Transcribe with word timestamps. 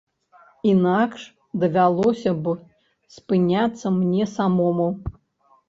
Інакш 0.69 1.21
давялося 1.65 2.33
б 2.41 2.45
спыняцца 3.19 3.87
мне 4.01 4.23
самому. 4.35 4.91